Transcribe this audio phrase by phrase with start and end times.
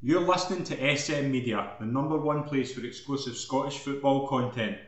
[0.00, 4.78] You're listening to SM Media, the number one place for exclusive Scottish football content.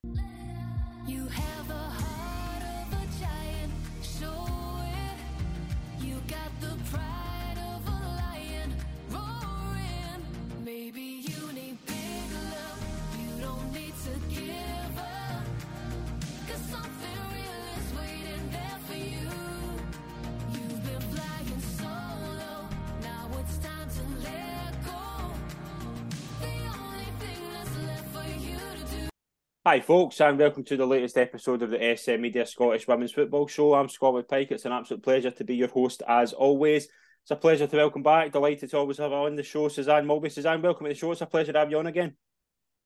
[29.71, 33.47] Hi, folks, and welcome to the latest episode of the SM Media Scottish Women's Football
[33.47, 33.74] Show.
[33.74, 34.51] I'm Scott with Pike.
[34.51, 36.88] It's an absolute pleasure to be your host as always.
[37.23, 38.33] It's a pleasure to welcome back.
[38.33, 40.29] Delighted to always have on the show Suzanne Mulvey.
[40.29, 41.12] Suzanne, welcome to the show.
[41.12, 42.16] It's a pleasure to have you on again.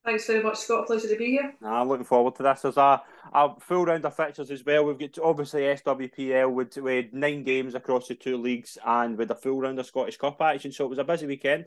[0.05, 0.87] Thanks very much, Scott.
[0.87, 1.55] Pleasure to be here.
[1.65, 2.60] I'm looking forward to this.
[2.60, 3.01] There's a,
[3.32, 4.85] a full round of fixtures as well.
[4.85, 9.35] We've got obviously SWPL with, with nine games across the two leagues and with a
[9.35, 10.71] full round of Scottish Cup action.
[10.71, 11.65] So it was a busy weekend.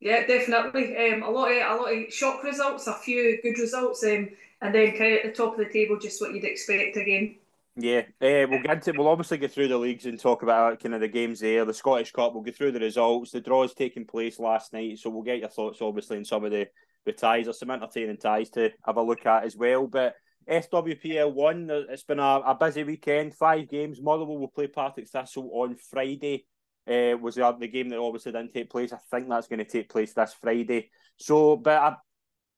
[0.00, 0.96] Yeah, definitely.
[0.96, 4.28] Um, a lot of a lot of shock results, a few good results, um,
[4.60, 7.36] and then kind of at the top of the table, just what you'd expect again.
[7.78, 10.94] Yeah, uh, we'll get to we'll obviously get through the leagues and talk about kind
[10.94, 11.64] of the games there.
[11.64, 13.30] The Scottish Cup, we'll go through the results.
[13.30, 16.52] The draws taking place last night, so we'll get your thoughts obviously in some of
[16.52, 16.68] the
[17.04, 17.44] the ties.
[17.44, 19.86] There's some entertaining ties to have a look at as well.
[19.86, 20.14] But
[20.48, 23.34] SWPL one, it's been a, a busy weekend.
[23.34, 24.00] Five games.
[24.00, 26.46] Motherwell will play Partick Thistle on Friday
[26.88, 28.92] uh, was the, the game that obviously didn't take place.
[28.92, 30.90] I think that's going to take place this Friday.
[31.16, 31.96] So, but I,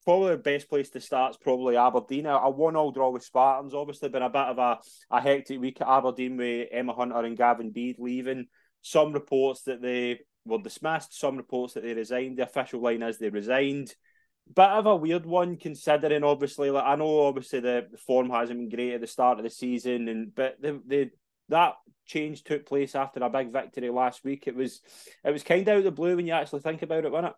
[0.04, 2.26] probably the best place to start is probably Aberdeen.
[2.26, 3.74] A, a one-all draw with Spartans.
[3.74, 4.78] Obviously, been a bit of a,
[5.10, 8.46] a hectic week at Aberdeen with Emma Hunter and Gavin Beith leaving.
[8.80, 11.18] Some reports that they were dismissed.
[11.18, 12.38] Some reports that they resigned.
[12.38, 13.94] The official line is they resigned.
[14.54, 18.70] Bit of a weird one, considering obviously, like I know obviously the form hasn't been
[18.70, 21.10] great at the start of the season, and but the the
[21.48, 21.74] that
[22.06, 24.46] change took place after a big victory last week.
[24.46, 24.80] It was
[25.24, 27.32] it was kind of out of the blue when you actually think about it, wasn't
[27.32, 27.36] it?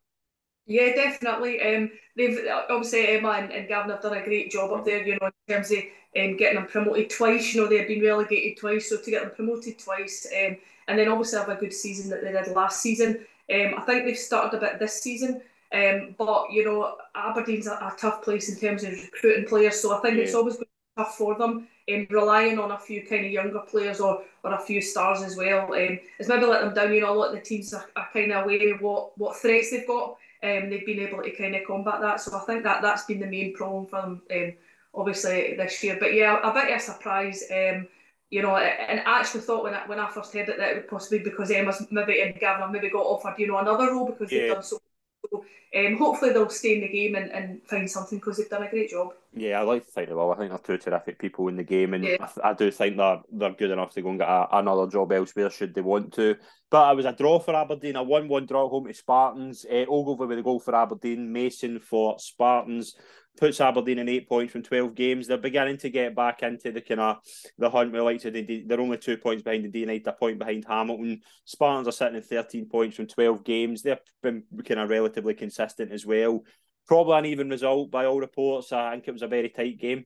[0.67, 1.61] Yeah, definitely.
[1.61, 5.05] Um, they've obviously Emma and, and Gavin have done a great job up there.
[5.05, 7.55] You know, in terms of um, getting them promoted twice.
[7.55, 10.56] You know, they've been relegated twice, so to get them promoted twice, um,
[10.89, 13.24] and then obviously have a good season that they did last season.
[13.52, 15.42] Um, I think they've started a bit this season.
[15.73, 19.96] Um, but you know, Aberdeen's a, a tough place in terms of recruiting players, so
[19.96, 20.24] I think yeah.
[20.24, 23.33] it's always going to be tough for them um, relying on a few kind of
[23.33, 25.64] younger players or, or a few stars as well.
[25.64, 26.92] Um, it's maybe let them down.
[26.92, 29.36] You know, a lot of the teams are, are kind of aware of what, what
[29.36, 30.17] threats they've got.
[30.42, 32.20] Um, they've been able to kind of combat that.
[32.20, 34.52] So I think that that's been the main problem for them, um,
[34.95, 35.96] obviously this year.
[36.00, 37.45] But yeah, a bit of a surprise.
[37.50, 37.89] Um,
[38.30, 40.74] you know, and I actually thought when I, when I first heard it that it
[40.77, 44.30] would possibly because Emma's maybe and Gavin maybe got offered, you know, another role because
[44.30, 44.42] yeah.
[44.42, 44.80] they've done so
[45.29, 45.45] so
[45.77, 48.70] um, hopefully they'll stay in the game and, and find something because they've done a
[48.70, 49.11] great job.
[49.35, 50.33] Yeah, I like to think they will.
[50.33, 52.17] I think they're two terrific people in the game, and yeah.
[52.42, 55.13] I, I, do think they're they're good enough to go and get a, another job
[55.13, 56.36] elsewhere should they want to.
[56.70, 59.64] But it was a draw for Aberdeen, a one-one draw home to Spartans.
[59.64, 62.97] Uh, Ogilvie with a goal for Aberdeen, Mason for Spartans
[63.39, 65.27] puts Aberdeen in eight points from 12 games.
[65.27, 67.18] They're beginning to get back into the kind of
[67.58, 68.64] the hunt we like to.
[68.67, 71.20] They're only two points behind Dundee United, a point behind Hamilton.
[71.45, 73.83] Spartans are sitting in 13 points from 12 games.
[73.83, 76.45] They've been kind of relatively consistent as well.
[76.86, 78.73] Probably an even result by all reports.
[78.73, 80.05] I think it was a very tight game.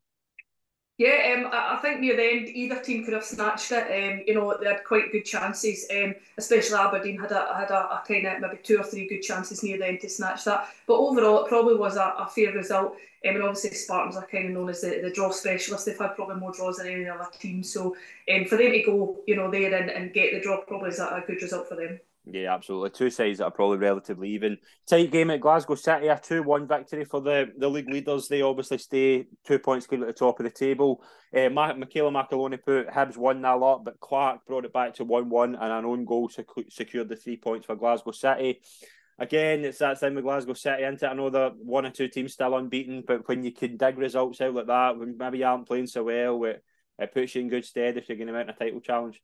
[0.97, 3.82] Yeah, um, I, think near the end either team could have snatched it.
[3.82, 5.88] Um, you know, they had quite good chances.
[5.91, 9.22] Um, especially Aberdeen had a had a, a kind of maybe two or three good
[9.22, 10.69] chances near the end to snatch that.
[10.87, 12.93] But overall, it probably was a, a fair result.
[13.27, 15.84] Um, and obviously Spartans are kind of known as the, the draw specialists.
[15.84, 17.65] They've had probably more draws than any other team.
[17.65, 17.97] So
[18.32, 21.00] um, for them to go, you know, there and, and get the draw probably is
[21.00, 21.99] a, a good result for them.
[22.27, 22.91] Yeah, absolutely.
[22.91, 24.57] Two sides that are probably relatively even.
[24.89, 28.29] Tight game at Glasgow City, a 2 1 victory for the, the league leaders.
[28.29, 31.05] They obviously stay two points clear at the top of the table.
[31.37, 35.29] Uh, Michaela McAlonie put Hibs 1 0 up, but Clark brought it back to 1
[35.29, 38.62] 1 and an own goal sec- secured the three points for Glasgow City.
[39.19, 41.06] Again, it's that thing with Glasgow City, isn't it?
[41.06, 44.41] I know that one or two teams still unbeaten, but when you can dig results
[44.41, 46.65] out like that, when maybe you aren't playing so well, it,
[46.99, 49.21] it puts you in good stead if you're going to mount a title challenge.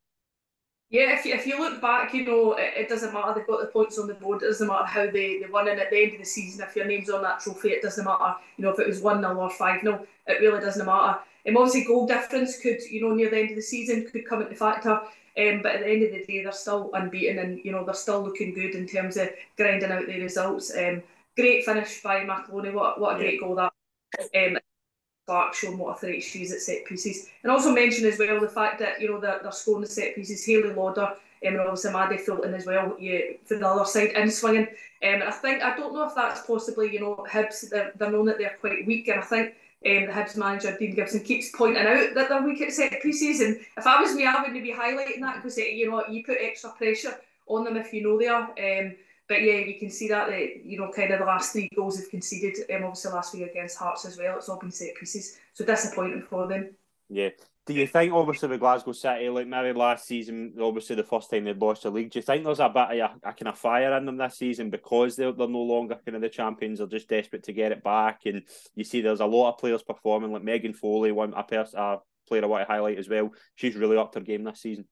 [0.90, 3.34] Yeah, if you, if you look back, you know, it, it, doesn't matter.
[3.34, 4.42] They've got the points on the board.
[4.42, 5.68] It doesn't matter how they, they won.
[5.68, 8.04] And at the end of the season, if your name's on that trophy, it doesn't
[8.04, 8.34] matter.
[8.56, 11.20] You know, if it was 1 0 or 5 0, it really doesn't matter.
[11.46, 14.26] And um, obviously, goal difference could, you know, near the end of the season could
[14.28, 15.00] come into factor.
[15.38, 17.94] Um, but at the end of the day, they're still unbeaten and, you know, they're
[17.94, 20.76] still looking good in terms of grinding out the results.
[20.76, 21.04] Um,
[21.36, 22.74] great finish by McAlonie.
[22.74, 23.72] What, what a great goal that.
[24.34, 24.58] Um,
[25.30, 27.28] Clark showing what a threat she is at set pieces.
[27.44, 30.16] And also mention as well the fact that, you know, they're, they're scoring the set
[30.16, 30.44] pieces.
[30.44, 31.02] Hayley Lauder
[31.46, 34.66] um, and obviously Maddie Fulton as well, yeah, for the other side in swinging.
[34.66, 34.66] Um,
[35.02, 38.26] and I think I don't know if that's possibly you know Hibs they're, they're known
[38.26, 39.54] that they're quite weak, and I think
[39.86, 43.40] um, the Hibs manager Dean Gibson keeps pointing out that they're weak at set pieces.
[43.40, 46.38] And if I was me, I wouldn't be highlighting that because you know you put
[46.40, 47.16] extra pressure
[47.46, 48.50] on them if you know they are.
[48.50, 48.96] Um,
[49.30, 51.96] but yeah, you can see that that you know kind of the last three goals
[51.96, 54.36] they've conceded, um, obviously last week against Hearts as well.
[54.36, 56.70] It's all been set pieces, so disappointing for them.
[57.08, 57.28] Yeah.
[57.66, 61.44] Do you think, obviously, with Glasgow City, like maybe last season, obviously the first time
[61.44, 63.58] they'd lost the league, do you think there's a bit of a, a kind of
[63.58, 66.88] fire in them this season because they're, they're no longer kind of the champions, they're
[66.88, 68.22] just desperate to get it back?
[68.24, 68.42] And
[68.74, 71.98] you see there's a lot of players performing, like Megan Foley, one a, pers- a
[72.26, 73.30] player I want to highlight as well.
[73.54, 74.86] She's really upped her game this season.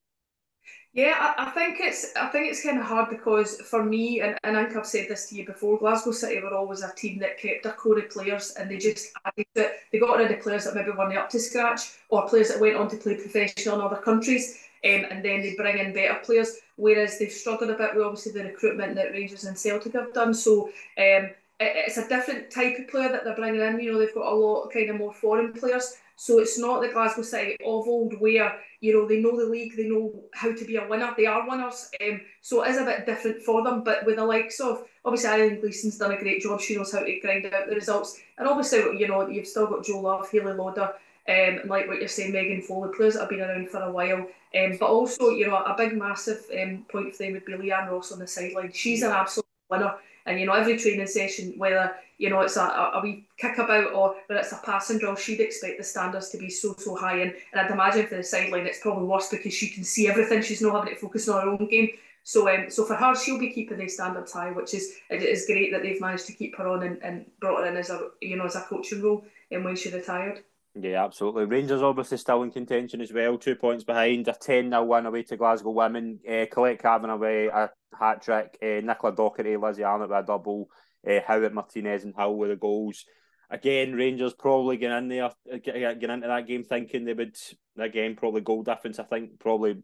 [0.99, 4.37] Yeah, I, I, think it's I think it's kind of hard because for me, and,
[4.43, 7.21] and I think I've said this to you before, Glasgow City were always a team
[7.21, 9.75] that kept their core players and they just added it.
[9.93, 12.75] They got rid of players that maybe weren't up to scratch or players that went
[12.75, 14.59] on to play professional in other countries.
[14.85, 18.33] Um, and then they bring in better players, whereas they've struggled a bit with obviously
[18.33, 20.35] the recruitment that Rangers and Celtic have done.
[20.35, 21.31] So um,
[21.61, 23.81] it's a different type of player that they're bringing in.
[23.81, 25.97] You know, they've got a lot kind of more foreign players.
[26.21, 29.77] So it's not the Glasgow City of old where, you know, they know the league,
[29.77, 31.91] they know how to be a winner, they are winners.
[32.05, 33.85] Um, so it is a bit different for them.
[33.85, 36.61] But with the likes of, obviously, Eileen Gleeson's done a great job.
[36.61, 38.21] She knows how to grind out the results.
[38.37, 40.93] And obviously, you know, you've still got Joe Love, Hayley Lauder,
[41.29, 44.27] um, like what you're saying, Megan Foley, players that have been around for a while.
[44.57, 47.91] Um, but also, you know, a big, massive um, point for them would be Leanne
[47.91, 48.73] Ross on the sideline.
[48.73, 49.95] She's an absolute winner.
[50.27, 53.93] And, you know, every training session, whether you know, it's a, a, wee kick about
[53.93, 57.21] or whether it's a passing drill, she'd expect the standards to be so, so high.
[57.21, 60.43] And, and I'd imagine for the sideline, it's probably worse because she can see everything.
[60.43, 61.91] She's not having to focus on her own game.
[62.25, 65.47] So, um, so for her, she'll be keeping the standards high, which is it is
[65.47, 68.11] great that they've managed to keep her on and, and brought her in as a
[68.21, 70.43] you know as a coaching role and when she retired.
[70.75, 71.45] Yeah, absolutely.
[71.47, 75.23] Rangers obviously still in contention as well, two points behind, a 10 0 win away
[75.25, 76.21] to Glasgow Women.
[76.29, 78.57] Uh, Colette Cavanagh, a hat trick.
[78.63, 80.69] Uh, Nicola Docherty, Lizzie Arnot with a double
[81.09, 83.05] uh, Howard Martinez and Hill with the goals.
[83.51, 85.31] Again, Rangers probably getting in there,
[85.65, 87.37] getting into that game thinking they would
[87.79, 88.99] again probably goal difference.
[88.99, 89.83] I think probably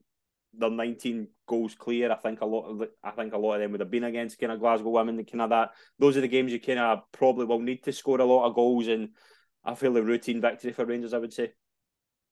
[0.52, 2.12] they're 19 goals clear.
[2.12, 4.38] I think a lot of I think a lot of them would have been against
[4.38, 5.24] kind of Glasgow women.
[5.24, 5.70] Kind of that.
[5.98, 8.54] Those are the games you kind of probably will need to score a lot of
[8.54, 9.08] goals and
[9.64, 11.14] a fairly routine victory for Rangers.
[11.14, 11.52] I would say.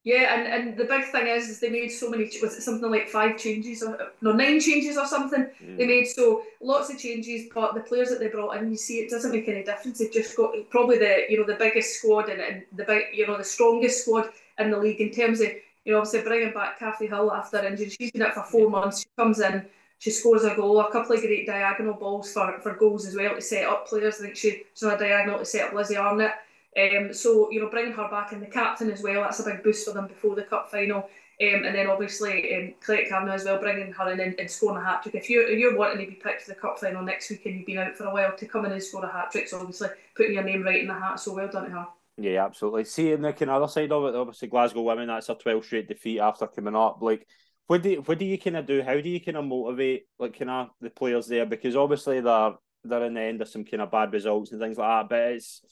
[0.05, 2.25] Yeah, and, and the big thing is, is they made so many.
[2.43, 5.46] Was it something like five changes or no nine changes or something?
[5.62, 5.79] Mm.
[5.79, 8.99] They made so lots of changes, but the players that they brought in, you see,
[8.99, 9.99] it doesn't make any difference.
[9.99, 13.29] They've just got probably the you know the biggest squad and, and the big you
[13.29, 15.50] know the strongest squad in the league in terms of
[15.84, 17.90] you know obviously bringing back Kathy Hill after injury.
[17.90, 19.02] She's been out for four months.
[19.02, 19.64] She comes in,
[19.99, 23.37] she scores a goal, a couple of great diagonal balls for, for goals as well
[23.37, 24.19] to set up players.
[24.19, 26.32] I think she, she's on a diagonal to set up Lizzie Arnot.
[26.79, 29.63] Um, so you know, bringing her back and the captain as well, that's a big
[29.63, 31.09] boost for them before the cup final.
[31.41, 34.81] Um, and then obviously um, Colette Cavanagh as well, bringing her in and, and scoring
[34.81, 35.17] a hat trick.
[35.17, 37.67] If you're, you're wanting to be picked for the cup final next week and you've
[37.67, 39.89] been out for a while, to come in and score a hat trick, so obviously
[40.15, 41.19] putting your name right in the hat.
[41.19, 41.87] So well done to her.
[42.17, 42.85] Yeah, absolutely.
[42.85, 46.21] See, and the other side of it, obviously Glasgow women, that's a 12 straight defeat
[46.21, 46.99] after coming up.
[47.01, 47.27] Like,
[47.67, 48.83] what do what do you kind of do?
[48.83, 51.47] How do you kind of motivate like kind of the players there?
[51.47, 52.53] Because obviously they're
[52.85, 55.09] they're in the end of some kind of bad results and things like that.
[55.09, 55.63] But it's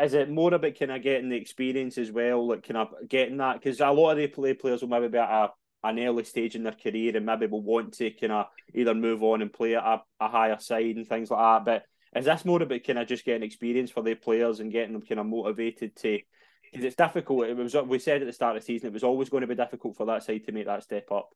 [0.00, 3.36] is it more about kind of getting the experience as well, like kind of getting
[3.38, 3.60] that?
[3.60, 5.50] Because a lot of the play players will maybe be at a,
[5.84, 9.22] an early stage in their career and maybe will want to kind of either move
[9.22, 11.64] on and play at a, a higher side and things like that.
[11.64, 14.92] But is this more about kind of just getting experience for the players and getting
[14.92, 16.18] them kind of motivated to?
[16.62, 17.46] Because it's difficult.
[17.46, 19.46] It was we said at the start of the season it was always going to
[19.46, 21.30] be difficult for that side to make that step up.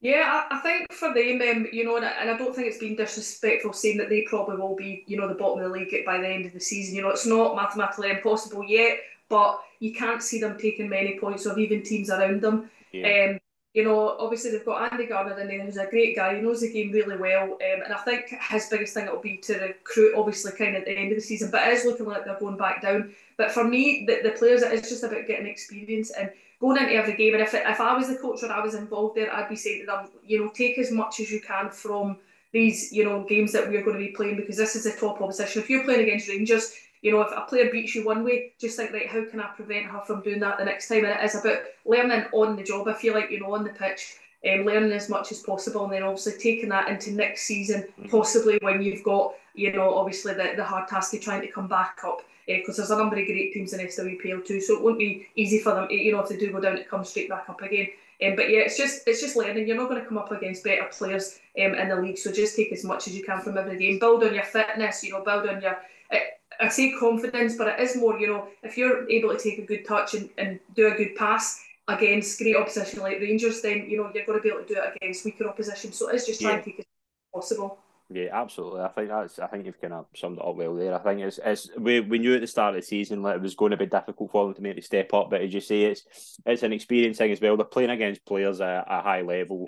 [0.00, 2.68] Yeah, I, I think for them, um, you know, and I, and I, don't think
[2.68, 5.78] it's been disrespectful saying that they probably will be, you know, the bottom of the
[5.78, 6.94] league by the end of the season.
[6.94, 11.46] You know, it's not mathematically impossible yet, but you can't see them taking many points
[11.46, 12.70] or even teams around them.
[12.92, 13.30] Yeah.
[13.30, 13.38] Um,
[13.76, 16.34] you know, obviously they've got Andy Garner in there, who's a great guy.
[16.34, 19.20] He knows the game really well, um, and I think his biggest thing it will
[19.20, 21.50] be to recruit, obviously, kind of at the end of the season.
[21.50, 23.14] But it is looking like they're going back down.
[23.36, 26.30] But for me, the, the players, it is just about getting experience and
[26.66, 27.34] going into every game.
[27.34, 29.80] And if, if I was the coach or I was involved there, I'd be saying
[29.80, 32.18] to them, you know, take as much as you can from
[32.52, 35.20] these, you know, games that we're going to be playing because this is the top
[35.20, 35.62] opposition.
[35.62, 38.76] If you're playing against Rangers, you know, if a player beats you one way, just
[38.76, 41.04] think, right, how can I prevent her from doing that the next time?
[41.04, 43.70] And it is about learning on the job, I feel like, you know, on the
[43.70, 44.16] pitch,
[44.48, 48.08] um, learning as much as possible, and then obviously taking that into next season, mm-hmm.
[48.08, 51.68] possibly when you've got, you know, obviously the, the hard task of trying to come
[51.68, 54.82] back up because uh, there's a number of great teams in SWPL too, so it
[54.82, 57.28] won't be easy for them, you know, if they do go down to come straight
[57.28, 57.88] back up again.
[58.24, 59.68] Um, but yeah, it's just it's just learning.
[59.68, 62.56] You're not going to come up against better players um, in the league, so just
[62.56, 63.98] take as much as you can from every game.
[63.98, 65.76] Build on your fitness, you know, build on your.
[66.10, 66.16] Uh,
[66.58, 69.66] I say confidence, but it is more, you know, if you're able to take a
[69.66, 73.98] good touch and, and do a good pass against great opposition like Rangers, then you
[73.98, 75.92] know you're going to be able to do it against weaker opposition.
[75.92, 76.62] So it's just trying yeah.
[76.62, 76.86] to take as
[77.32, 77.78] possible.
[78.08, 78.82] Yeah, absolutely.
[78.82, 79.38] I think that's.
[79.38, 80.94] I think you've kind of summed it up well there.
[80.94, 81.40] I think it's.
[81.44, 83.76] it's we, we knew at the start of the season that it was going to
[83.76, 86.62] be difficult for them to make the step up, but as you say, it's it's
[86.62, 87.56] an experience thing as well.
[87.56, 89.66] They're playing against players at a high level,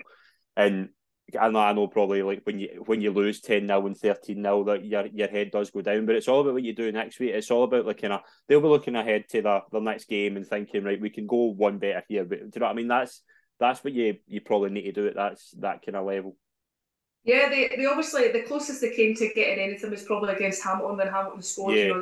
[0.55, 0.89] and
[1.39, 4.43] I know, I know, probably like when you when you lose ten 0 and thirteen
[4.43, 6.05] 0 that your your head does go down.
[6.05, 7.31] But it's all about what you do next week.
[7.33, 10.37] It's all about like kind of they'll be looking ahead to the the next game
[10.37, 12.25] and thinking, right, we can go one better here.
[12.25, 12.87] But do you know what I mean?
[12.87, 13.21] That's
[13.59, 16.35] that's what you you probably need to do at that's that kind of level.
[17.23, 20.97] Yeah, they, they obviously the closest they came to getting anything was probably against Hamilton
[20.97, 21.75] when Hamilton scored.
[21.75, 21.83] Yeah.
[21.83, 21.99] You know,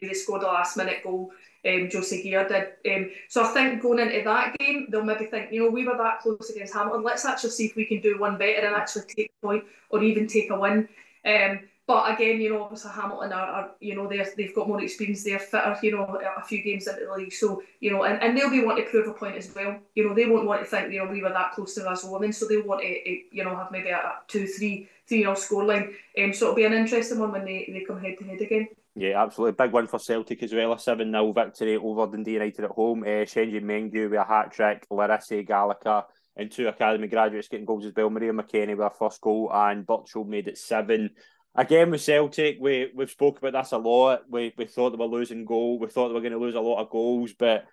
[0.00, 1.30] they, they scored a last minute goal.
[1.66, 2.94] Um, Josie Gear did.
[2.94, 5.96] Um, so I think going into that game, they'll maybe think, you know, we were
[5.96, 7.02] that close against Hamilton.
[7.02, 10.02] Let's actually see if we can do one better and actually take a point or
[10.02, 10.88] even take a win.
[11.24, 14.82] Um, but again, you know, obviously Hamilton are, are you know, they they've got more
[14.82, 16.04] experience, they're fitter, you know,
[16.36, 17.32] a few games into the league.
[17.32, 19.78] So, you know, and, and they'll be wanting to prove a point as well.
[19.94, 22.12] You know, they won't want to think, you know, we were that close to Glasgow
[22.12, 25.34] women, so they want to, you know, have maybe a, a two, three, three nil
[25.34, 25.94] scoreline.
[26.20, 28.68] Um, so it'll be an interesting one when they, they come head to head again.
[28.96, 29.62] Yeah, absolutely.
[29.62, 30.72] Big win for Celtic as well.
[30.72, 33.02] A 7 0 victory over Dundee United at home.
[33.02, 36.04] Uh, Shen Mengyu with a hat trick, Larissa Gallagher
[36.36, 38.10] and two academy graduates getting goals as well.
[38.10, 41.10] Maria McAneny with her first goal, and Birchall made it seven.
[41.54, 44.22] Again with Celtic, we we've spoke about this a lot.
[44.28, 45.78] We we thought they were losing goal.
[45.78, 47.64] We thought they were going to lose a lot of goals, but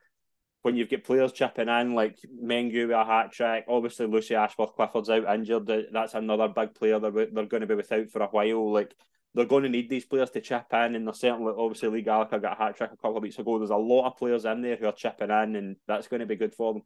[0.62, 4.75] when you've got players chipping in like Mengu with a hat trick, obviously Lucy Ashworth
[4.75, 5.70] Clifford's out injured.
[5.92, 8.72] That's another big player they're, they're going to be without for a while.
[8.72, 8.94] Like
[9.33, 12.39] they're going to need these players to chip in, and they're certainly obviously Lee Gallagher
[12.39, 13.57] got a hat trick a couple of weeks ago.
[13.57, 16.25] There's a lot of players in there who are chipping in, and that's going to
[16.25, 16.83] be good for them.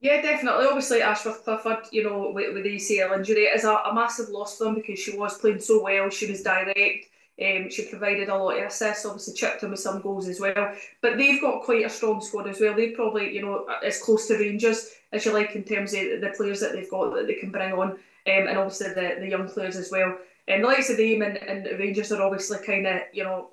[0.00, 0.66] Yeah, definitely.
[0.66, 4.58] Obviously, Ashworth Clifford, you know, with, with the ACL injury, is a, a, massive loss
[4.58, 6.10] for them because she was playing so well.
[6.10, 7.06] She was direct.
[7.42, 10.74] Um, she provided a lot of assists, obviously chipped in with some goals as well.
[11.00, 12.74] But they've got quite a strong squad as well.
[12.74, 16.32] They've probably, you know, as close to Rangers as you like in terms of the
[16.36, 19.48] players that they've got that they can bring on, um, and obviously the, the young
[19.48, 20.16] players as well.
[20.46, 23.50] And the likes of them and, and Rangers are obviously kind of, you know,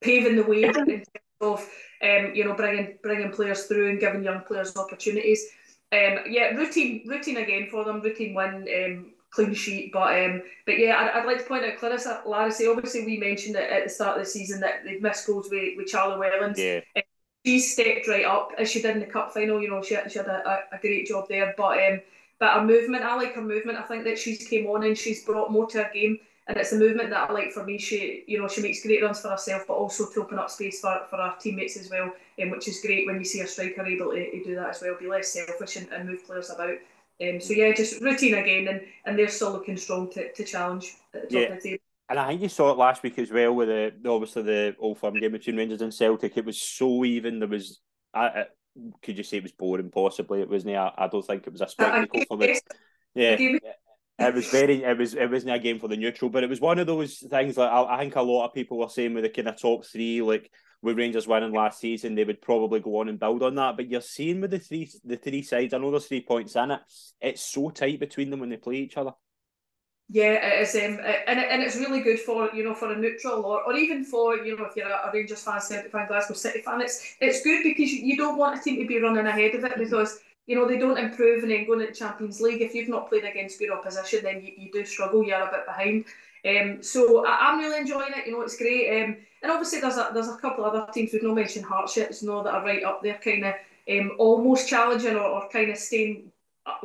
[0.00, 1.06] paving the way in terms
[1.40, 1.68] of
[2.02, 5.44] um, you know, bringing bringing players through and giving young players opportunities.
[5.90, 9.92] Um, yeah, routine routine again for them, routine win, um, clean sheet.
[9.92, 12.70] But um, but yeah, I'd, I'd like to point out Clarissa Larisey.
[12.70, 15.76] Obviously, we mentioned it at the start of the season that they've missed goals with,
[15.76, 16.56] with Charlie Welland.
[16.56, 16.80] Yeah.
[16.96, 17.02] Um,
[17.44, 19.60] she stepped right up as she did in the cup final.
[19.60, 21.54] You know, she, she had a, a, great job there.
[21.56, 22.00] But um,
[22.38, 23.78] but her movement, I like her movement.
[23.78, 26.18] I think that she's came on and she's brought more to her game
[26.48, 27.76] and it's a movement that I like for me.
[27.76, 30.80] She, you know, she makes great runs for herself, but also to open up space
[30.80, 32.10] for, for our teammates as well,
[32.42, 34.80] um, which is great when you see a striker able to, to do that as
[34.80, 36.76] well, be less selfish and, and move players about.
[37.20, 40.94] Um, so yeah, just routine again, and, and they're still looking strong to, to challenge
[41.12, 41.54] at the top yeah.
[41.54, 41.82] of the table.
[42.08, 44.98] And I think you saw it last week as well with the obviously the Old
[44.98, 46.38] Firm game between Rangers and Celtic.
[46.38, 47.38] It was so even.
[47.38, 47.80] There was,
[48.14, 48.46] I
[49.02, 49.90] could you say it was boring?
[49.90, 50.76] Possibly it wasn't.
[50.76, 52.60] I, I don't think it was a spectacle for the.
[53.14, 53.36] Yeah,
[54.18, 56.60] it was very it was it wasn't a game for the neutral, but it was
[56.60, 59.24] one of those things like I, I think a lot of people were saying with
[59.24, 60.50] the kind of top three, like
[60.82, 63.76] with Rangers winning last season, they would probably go on and build on that.
[63.76, 66.72] But you're seeing with the three the three sides, I know there's three points in
[66.72, 66.80] it.
[67.20, 69.12] It's so tight between them when they play each other.
[70.10, 73.44] Yeah, it is, um, and and it's really good for you know for a neutral
[73.44, 76.62] or, or even for you know if you're a, Rangers fan, Celtic fan, Glasgow City
[76.62, 76.80] fan.
[76.80, 79.76] It's it's good because you, don't want a team to be running ahead of it
[79.76, 82.62] because you know, they don't improve and then going into Champions League.
[82.62, 85.22] If you've not played against good opposition, then you, you do struggle.
[85.22, 86.06] You're a bit behind.
[86.48, 88.26] Um, so I, am really enjoying it.
[88.26, 89.02] You know, it's great.
[89.02, 92.22] Um, and obviously there's a there's a couple of other teams we've not mentioned Hartships,
[92.22, 93.54] you know, that are right up there, kind of
[93.90, 96.32] um, almost challenging or, or kind of staying,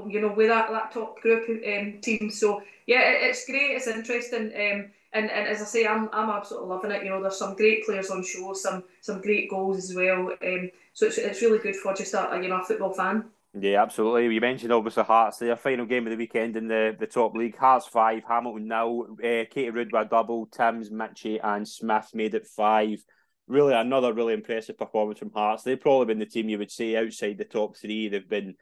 [0.07, 2.29] you know, with that, that top group um, team.
[2.29, 3.75] So yeah, it, it's great.
[3.75, 4.47] It's interesting.
[4.47, 7.03] Um, and, and as I say, I'm, I'm absolutely loving it.
[7.03, 10.31] You know, there's some great players on show, some some great goals as well.
[10.43, 13.25] Um, so it's, it's really good for just a, a you know a football fan.
[13.59, 14.33] Yeah, absolutely.
[14.33, 17.55] You mentioned obviously Hearts, their final game of the weekend in the, the top league.
[17.55, 19.01] Hearts five, Hamilton now.
[19.03, 23.03] Uh, Katie a double, Timms, Mitchie, and Smith made it five.
[23.47, 25.61] Really, another really impressive performance from Hearts.
[25.61, 28.09] They've probably been the team you would say outside the top three.
[28.09, 28.55] They've been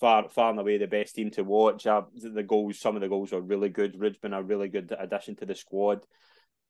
[0.00, 1.86] far far and away the best team to watch.
[1.86, 3.98] Uh, the goals, some of the goals are really good.
[3.98, 6.06] Rood's been a really good addition to the squad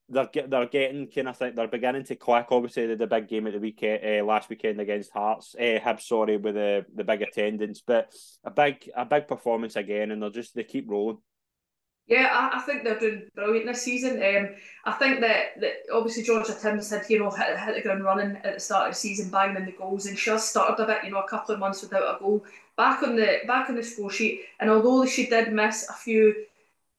[0.09, 2.47] they're get, they're getting kind of think they're beginning to click.
[2.51, 6.37] Obviously, the, big game at the weekend uh, last weekend against Hearts, uh, Hibs, sorry,
[6.37, 8.13] with the the big attendance, but
[8.45, 11.19] a big a big performance again, and they're just they keep rolling.
[12.07, 14.23] Yeah, I, I think they're doing brilliant this season.
[14.23, 14.55] Um,
[14.85, 18.37] I think that, that obviously Georgia Timms had you know hit, hit the ground running
[18.45, 20.87] at the start of the season, banging in the goals, and she has started a
[20.87, 22.45] bit, you know, a couple of months without a goal.
[22.77, 26.47] Back on the back on the score sheet, and although she did miss a few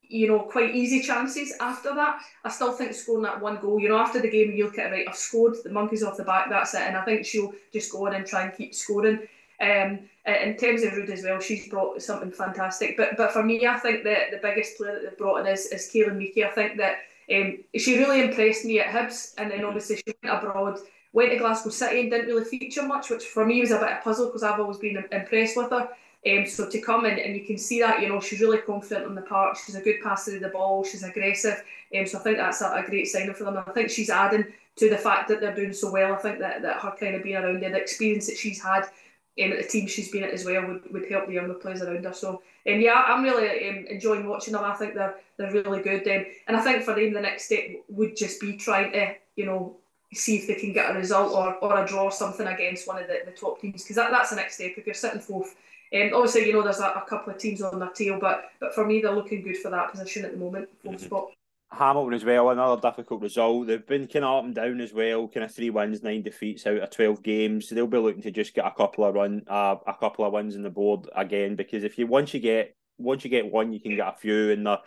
[0.09, 2.19] you know, quite easy chances after that.
[2.43, 4.87] I still think scoring that one goal, you know, after the game, you look at
[4.87, 6.81] it, right, I've scored, the monkey's off the back, that's it.
[6.81, 9.27] And I think she'll just go on and try and keep scoring.
[9.59, 12.95] Um, in terms of Rood as well, she's brought something fantastic.
[12.95, 15.65] But but for me, I think that the biggest player that they've brought in is,
[15.67, 16.45] is Kaylin Meaky.
[16.45, 16.97] I think that
[17.33, 20.79] um, she really impressed me at Hibs, and then obviously she went abroad,
[21.17, 23.89] went to Glasgow City and didn't really feature much, which for me was a bit
[23.89, 25.89] of a puzzle because I've always been impressed with her.
[26.29, 29.07] Um, so to come in and you can see that, you know, she's really confident
[29.07, 29.57] on the park.
[29.57, 30.83] She's a good passer of the ball.
[30.83, 31.63] She's aggressive.
[31.97, 33.57] Um, so I think that's a, a great sign for them.
[33.57, 34.45] I think she's adding
[34.75, 36.13] to the fact that they're doing so well.
[36.13, 38.83] I think that, that her kind of being around there, the experience that she's had
[38.83, 41.81] um, at the team she's been at as well would, would help the younger players
[41.81, 42.13] around her.
[42.13, 44.63] So um, yeah, I'm really um, enjoying watching them.
[44.63, 46.07] I think they're they're really good.
[46.07, 49.47] Um, and I think for them the next step would just be trying to, you
[49.47, 49.77] know,
[50.13, 53.07] see if they can get a result or, or a draw something against one of
[53.07, 54.71] the, the top teams because that, that's the next step.
[54.77, 55.55] If you're sitting fourth,
[55.93, 58.73] um, obviously you know there's a, a, couple of teams on their tail, but but
[58.73, 61.05] for me they're looking good for that position at the moment, 4th mm-hmm.
[61.05, 61.27] spot.
[61.69, 63.67] Hamilton as well, another difficult result.
[63.67, 66.65] They've been kind of up and down as well, kind of three wins, nine defeats
[66.65, 67.67] out of twelve games.
[67.67, 70.31] So they'll be looking to just get a couple of run, uh, a couple of
[70.31, 73.73] wins in the board again because if you once you get once you get one,
[73.73, 74.79] you can get a few, and they're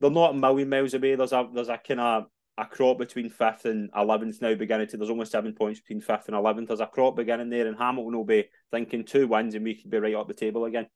[0.00, 1.16] they're not a million miles away.
[1.16, 2.26] There's a there's a kind of
[2.58, 4.96] a crop between fifth and eleventh now beginning to.
[4.96, 6.68] There's only seven points between fifth and eleventh.
[6.68, 9.90] There's a crop beginning there, and Hamilton will be thinking two wins, and we could
[9.90, 10.86] be right up the table again.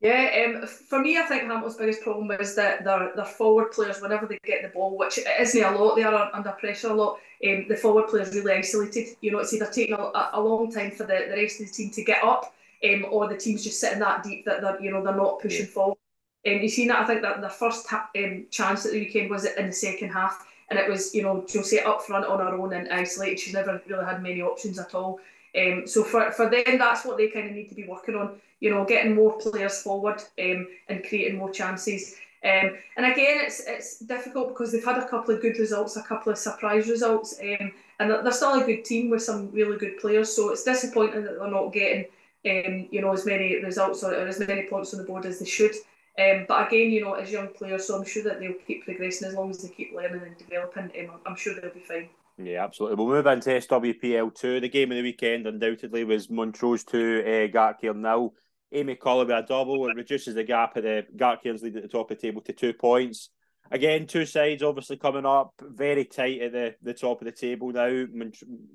[0.00, 4.00] Yeah, um, for me, I think Hamilton's biggest problem is that their their forward players,
[4.00, 7.18] whenever they get the ball, which isn't a lot, they are under pressure a lot.
[7.44, 9.08] Um, the forward players really isolated.
[9.20, 11.72] You know, it's either taking a, a long time for the, the rest of the
[11.72, 14.90] team to get up, um, or the team's just sitting that deep that they're you
[14.90, 15.72] know they're not pushing yeah.
[15.72, 15.97] forward.
[16.46, 17.00] Um, you seen that?
[17.00, 20.46] I think that the first um, chance at the weekend was in the second half,
[20.70, 23.40] and it was you know Josie up front on her own and isolated.
[23.40, 25.20] She's never really had many options at all.
[25.56, 28.40] Um, so for, for them, that's what they kind of need to be working on.
[28.60, 32.16] You know, getting more players forward um, and creating more chances.
[32.44, 36.02] Um, and again, it's it's difficult because they've had a couple of good results, a
[36.02, 39.98] couple of surprise results, um, and they're still a good team with some really good
[39.98, 40.34] players.
[40.34, 42.04] So it's disappointing that they're not getting,
[42.46, 45.40] um, you know, as many results or, or as many points on the board as
[45.40, 45.74] they should.
[46.18, 49.28] Um, but again, you know, as young players, so I'm sure that they'll keep progressing
[49.28, 50.90] as long as they keep learning and developing.
[50.98, 52.08] Um, I'm sure they'll be fine.
[52.36, 52.96] Yeah, absolutely.
[52.96, 54.60] We'll move into SWPL two.
[54.60, 58.34] The game of the weekend undoubtedly was Montrose two, uh, Gartcairn nil.
[58.72, 59.88] Amy Colley with a double.
[59.88, 62.52] It reduces the gap at the Gartcairn's lead at the top of the table to
[62.52, 63.30] two points.
[63.70, 67.70] Again, two sides obviously coming up very tight at the, the top of the table
[67.70, 68.06] now.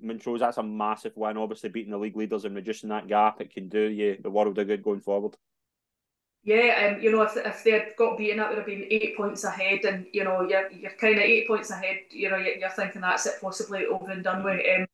[0.02, 1.38] Montrose, that's a massive win.
[1.38, 4.58] Obviously, beating the league leaders and reducing that gap, it can do you the world
[4.58, 5.36] of good going forward.
[6.46, 9.16] Yeah, um, you know, if, if they had got beaten, that would have been eight
[9.16, 12.00] points ahead, and you know, you're, you're kind of eight points ahead.
[12.10, 14.60] You know, you're, you're thinking that's it, possibly over and done with.
[14.78, 14.86] Um,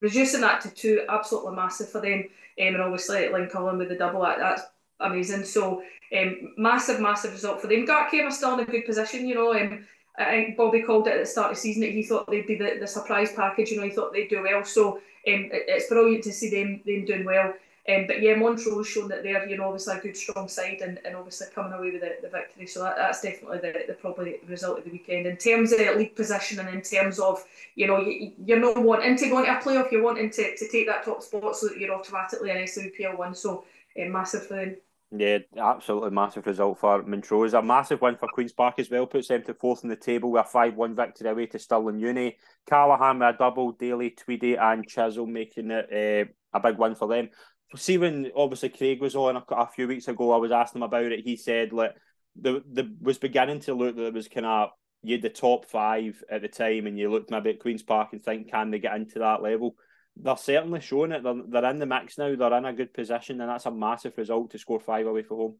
[0.00, 2.24] reducing that to two, absolutely massive for them,
[2.60, 4.62] um, and obviously Lincoln with the double, that, that's
[4.98, 5.44] amazing.
[5.44, 5.82] So,
[6.16, 7.86] um, massive, massive result for them.
[7.86, 9.28] Gartcairn are still in a good position.
[9.28, 9.86] You know, um,
[10.18, 12.48] I think Bobby called it at the start of the season that he thought they'd
[12.48, 13.70] be the, the surprise package.
[13.70, 14.64] You know, he thought they'd do well.
[14.64, 17.54] So, um, it, it's brilliant to see them them doing well.
[17.88, 20.98] Um, but yeah, Montrose shown that they're you know obviously a good strong side and,
[21.04, 22.66] and obviously coming away with the, the victory.
[22.66, 26.16] So that, that's definitely the, the probably result of the weekend in terms of league
[26.16, 27.44] position and in terms of
[27.76, 30.68] you know you, you're not wanting to go into a playoff, you're wanting to, to
[30.68, 33.34] take that top spot so that you're automatically an SWPL one.
[33.34, 33.64] So
[34.00, 34.76] um, massive for them.
[35.16, 37.54] Yeah, absolutely massive result for Montrose.
[37.54, 40.32] A massive win for Queen's Park as well, puts them to fourth in the table
[40.32, 42.36] with a 5 1 victory away to Stirling Uni.
[42.68, 47.06] Callaghan with a double, Daly, Tweedy, and Chisholm making it uh, a big win for
[47.06, 47.28] them
[47.74, 50.84] see when obviously Craig was on a, a, few weeks ago, I was asking him
[50.84, 51.24] about it.
[51.24, 51.94] He said like
[52.40, 54.70] the the was beginning to look that it was kind of
[55.02, 58.08] you had the top five at the time, and you looked maybe at Queens Park
[58.12, 59.76] and think, can they get into that level?
[60.16, 61.22] They're certainly showing it.
[61.22, 62.34] They're, they're in the mix now.
[62.34, 65.36] They're in a good position, and that's a massive result to score five away from
[65.36, 65.54] home.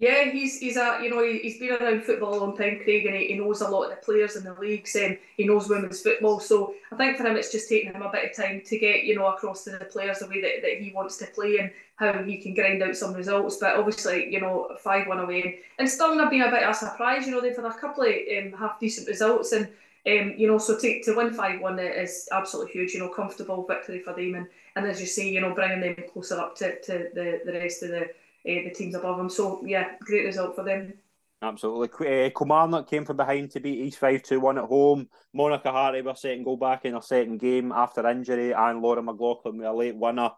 [0.00, 3.16] Yeah, he's he's a you know he's been around football a long time, Craig, and
[3.16, 6.02] he, he knows a lot of the players in the leagues, and he knows women's
[6.02, 6.38] football.
[6.38, 9.02] So I think for him, it's just taking him a bit of time to get
[9.02, 11.72] you know across to the players the way that, that he wants to play and
[11.96, 13.56] how he can grind out some results.
[13.56, 16.74] But obviously, you know, five one away, and Stirling have been a bit of a
[16.74, 17.26] surprise.
[17.26, 19.66] You know, they've had a couple of um, half decent results, and
[20.06, 22.94] um, you know, so to, to win five one is absolutely huge.
[22.94, 25.96] You know, comfortable victory for them, and, and as you say, you know, bringing them
[26.12, 28.10] closer up to, to the the rest of the
[28.48, 29.30] the teams above them.
[29.30, 30.94] So yeah, great result for them.
[31.40, 32.24] Absolutely.
[32.26, 35.08] Uh, Kilmarnock came from behind to beat East Fife 2 1 at home.
[35.32, 39.58] Monica Harty were setting goal back in her second game after injury, and Laura McLaughlin
[39.58, 40.30] with a late winner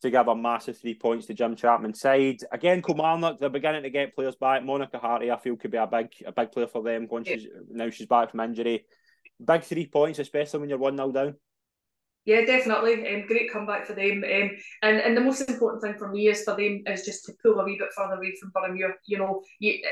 [0.00, 2.38] to give a massive three points to Jim Chapman's side.
[2.50, 4.64] Again, Kilmarnock, they're beginning to get players back.
[4.64, 7.36] Monica Harty, I feel, could be a big a big player for them once yeah.
[7.36, 8.84] she's, now she's back from injury.
[9.44, 11.36] Big three points, especially when you're 1 0 down.
[12.28, 13.08] Yeah, definitely.
[13.08, 14.22] Um, great comeback for them.
[14.22, 14.50] Um,
[14.82, 17.58] and and the most important thing for me is for them is just to pull
[17.58, 18.92] a wee bit further away from Boroughmuir.
[19.06, 19.82] You know, you,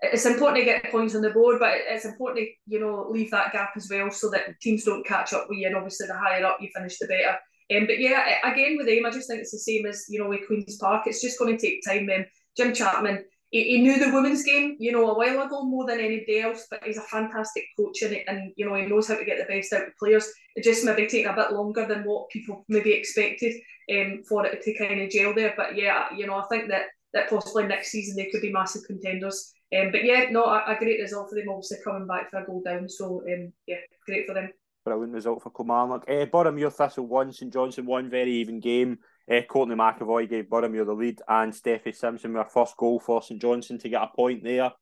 [0.00, 3.32] it's important to get points on the board, but it's important to you know leave
[3.32, 5.66] that gap as well so that teams don't catch up with you.
[5.66, 7.36] And obviously, the higher up you finish, the better.
[7.76, 10.28] Um, but yeah, again with them, I just think it's the same as you know
[10.28, 11.08] with Queens Park.
[11.08, 12.08] It's just going to take time.
[12.08, 12.24] Um,
[12.56, 16.00] Jim Chapman, he, he, knew the women's game, you know, a while ago more than
[16.00, 16.66] anybody else.
[16.70, 19.52] But he's a fantastic coach, and, and you know, he knows how to get the
[19.52, 20.28] best out of players.
[20.56, 23.54] It just maybe taking a bit longer than what people maybe expected
[23.92, 25.54] um, for it to kind of gel there.
[25.56, 28.82] But yeah, you know, I think that that possibly next season they could be massive
[28.86, 29.52] contenders.
[29.76, 31.48] Um, but yeah, no, a, a, great result for them.
[31.48, 34.50] Obviously coming back for a goal down, so um, yeah, great for them.
[34.84, 36.04] Brilliant result for Kilmarnock.
[36.08, 38.98] Uh, Boroughmuir Thistle won, St Johnstone one very even game.
[39.30, 43.22] Uh, Courtney McAvoy gave Boroughmuir the lead, and Steffi Simpson with her first goal for
[43.22, 44.72] St Johnstone to get a point there.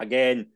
[0.00, 0.46] Again,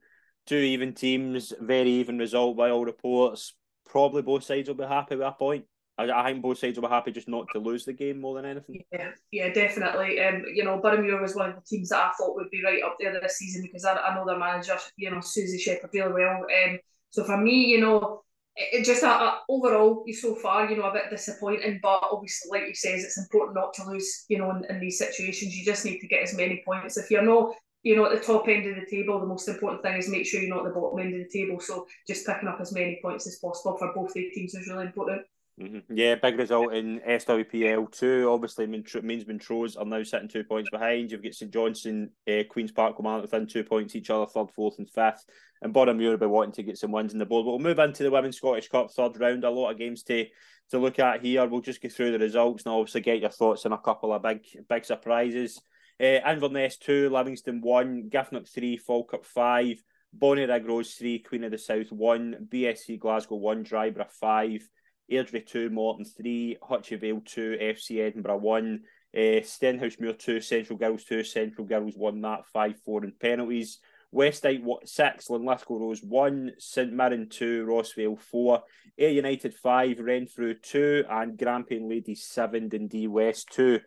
[0.46, 3.54] two even teams, very even result by all reports.
[3.87, 5.64] Probably both sides will be happy with a point.
[5.98, 8.37] I, I think both sides will be happy just not to lose the game more
[8.37, 8.83] than anything.
[8.90, 10.18] Yeah, yeah, definitely.
[10.20, 12.83] Um, you know, Boroughmuir was one of the teams that I thought would be right
[12.83, 16.12] up there this season because I, I know their manager, you know, Susie Shepherd really
[16.12, 16.46] well.
[16.64, 16.78] Um,
[17.11, 18.22] so for me, you know,
[18.57, 21.81] it, just a, a, overall you so far, you know, a bit disappointing.
[21.83, 24.25] But obviously, like you says, it's important not to lose.
[24.29, 26.97] You know, in, in these situations, you just need to get as many points.
[26.97, 29.83] If you're not you know, at the top end of the table, the most important
[29.83, 31.61] thing is make sure you're not at the bottom end of the table.
[31.61, 34.87] So just picking up as many points as possible for both the teams is really
[34.87, 35.23] important.
[35.61, 35.95] Mm-hmm.
[35.95, 38.29] Yeah, big result in SWPL two.
[38.31, 41.11] Obviously, means Montrose are now sitting two points behind.
[41.11, 44.79] You've got St Johnstone, uh, Queens Park, Command within two points each other, third, fourth,
[44.79, 45.25] and fifth.
[45.62, 47.44] And Boroughmuir will be wanting to get some wins in the board.
[47.44, 49.44] But we'll move into the Women's Scottish Cup third round.
[49.44, 50.27] A lot of games to
[50.70, 51.46] to look at here.
[51.46, 54.23] We'll just go through the results and obviously get your thoughts on a couple of
[54.23, 55.61] big big surprises.
[56.01, 59.83] Uh, Inverness two, Livingston one, Giffnock three, Falkirk five,
[60.18, 64.66] Bonnyrigg Rose three, Queen of the South one, BSC Glasgow one, Dryburgh five.
[65.11, 68.81] Airdrie 2, Morton 3, Hutchie Vale 2, FC Edinburgh 1,
[69.14, 73.81] uh, Stenhousemuir 2, Central Girls 2, Central Girls won that 5 4 in penalties.
[74.14, 78.62] Westdyke 6, Linlithgow Rose 1, St Mirren 2, Rossvale 4,
[78.99, 83.81] Ayr United 5, Renfrew 2, and Grampian Ladies 7, Dundee West 2.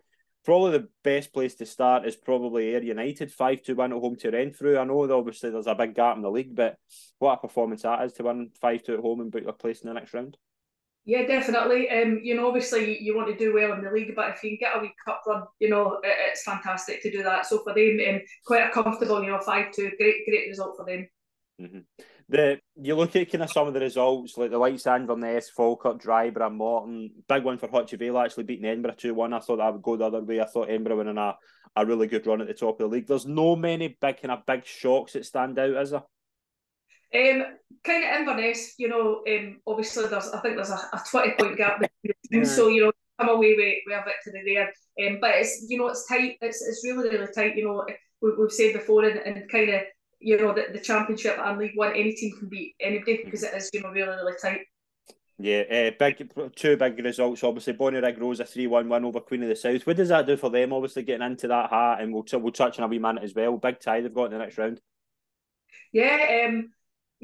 [0.44, 4.16] Probably the best place to start is probably Ayr United 5 to 1 at home
[4.16, 4.78] to Renfrew.
[4.78, 6.76] I know that obviously there's a big gap in the league, but
[7.18, 9.80] what a performance that is to win 5 2 at home and book your place
[9.80, 10.36] in the next round.
[11.06, 11.90] Yeah, definitely.
[11.90, 14.50] Um, you know, obviously you want to do well in the league, but if you
[14.50, 17.44] can get a wee cup run, you know, it, it's fantastic to do that.
[17.44, 20.86] So for them, um, quite a comfortable, you know, five two, great, great result for
[20.86, 21.06] them.
[21.60, 21.80] Mm-hmm.
[22.30, 25.50] The you look at kind of some of the results like the likes of Inverness,
[25.50, 27.10] Falkirk, Dryburgh, Morton.
[27.28, 29.34] Big one for Hutchie actually beating Edinburgh two one.
[29.34, 30.40] I thought that would go the other way.
[30.40, 31.36] I thought Edinburgh winning a,
[31.76, 33.06] a really good run at the top of the league.
[33.06, 36.02] There's no many big kind of big shocks that stand out, is there?
[37.14, 37.44] Um,
[37.84, 41.56] kind of Inverness, you know, um, obviously there's I think there's a, a 20 point
[41.56, 45.06] gap between the teams, so you know, come away with, with a victory there.
[45.06, 46.38] Um, but it's you know it's tight.
[46.40, 47.56] It's it's really really tight.
[47.56, 47.86] You know,
[48.20, 49.82] we, we've said before, and, and kind of
[50.20, 53.54] you know the, the championship and League One, any team can beat anybody because it
[53.54, 54.60] is you know really really tight.
[55.38, 57.42] Yeah, uh, big two big results.
[57.42, 59.84] Obviously, Bonnyrigg Rose a three one win over Queen of the South.
[59.86, 60.72] What does that do for them?
[60.72, 63.56] Obviously, getting into that hat, and we'll we'll touch on a wee minute as well.
[63.56, 64.80] Big tie they've got in the next round.
[65.92, 66.70] Yeah, um,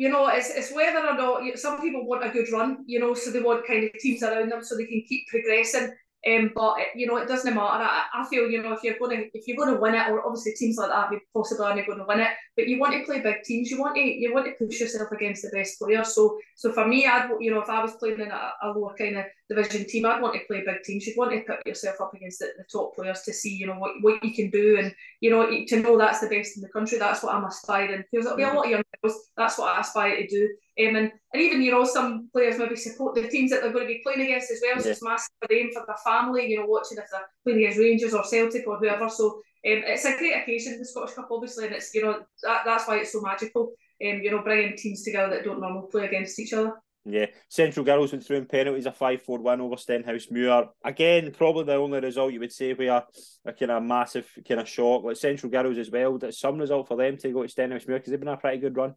[0.01, 3.13] you know, it's, it's whether or not some people want a good run, you know,
[3.13, 5.93] so they want kind of teams around them so they can keep progressing.
[6.27, 7.83] Um, but you know, it doesn't matter.
[7.83, 10.09] I, I feel you know if you're going to if you're going to win it,
[10.11, 13.05] or obviously teams like that possibly aren't going to win it, but you want to
[13.05, 13.71] play big teams.
[13.71, 16.15] You want to you want to push yourself against the best players.
[16.15, 18.95] So so for me, I'd you know if I was playing in a, a lower
[18.99, 21.07] kind of division team, I'd want to play big teams.
[21.07, 23.77] You'd want to put yourself up against the, the top players to see you know
[23.77, 26.69] what what you can do, and you know to know that's the best in the
[26.69, 26.99] country.
[26.99, 29.31] That's what I'm aspiring because there'll be a lot of young girls.
[29.39, 30.51] That's what I aspire to do.
[30.81, 33.87] Um, and, and even, you know, some players maybe support the teams that they're going
[33.87, 34.77] to be playing against as well.
[34.77, 34.83] Yeah.
[34.83, 37.79] So it's massive for them, for their family, you know, watching if they're playing against
[37.79, 39.09] Rangers or Celtic or whoever.
[39.09, 42.63] So um, it's a great occasion, the Scottish Cup, obviously, and it's, you know, that,
[42.65, 43.73] that's why it's so magical,
[44.05, 46.75] um, you know, bringing teams together that don't normally play against each other.
[47.05, 50.69] Yeah, Central Girls went through in penalties a 5 4 win over Stenhousemuir.
[50.85, 53.03] Again, probably the only result you would say where
[53.47, 55.05] a kind of massive kind of shock.
[55.05, 58.11] Like Central Girls as well, that's some result for them to go to Stenhousemuir because
[58.11, 58.95] they've been a pretty good run.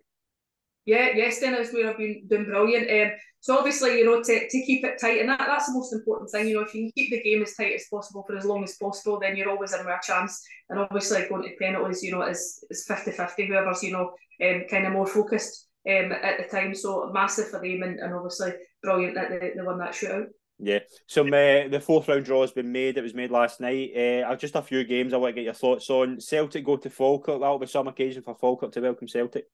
[0.86, 2.90] Yeah, yes, Dennis would have been doing brilliant.
[2.92, 5.94] Um, so obviously, you know, to, to keep it tight, and that, that's the most
[5.94, 6.48] important thing.
[6.48, 8.64] You know, if you can keep the game as tight as possible for as long
[8.64, 10.42] as possible, then you're always in with a chance.
[10.70, 14.12] And obviously, going to penalties, you know, is is 50-50, whoever's, you know,
[14.46, 16.76] um, kind of more focused um, at the time.
[16.76, 20.28] So massive for them, and, and obviously brilliant that they, they won that shootout.
[20.60, 22.98] Yeah, so uh, the fourth round draw has been made.
[22.98, 23.92] It was made last night.
[23.96, 26.20] Uh, just a few games I want to get your thoughts on.
[26.22, 27.42] Celtic go to Falkirk.
[27.42, 29.46] That'll be some occasion for Falkirk to welcome Celtic.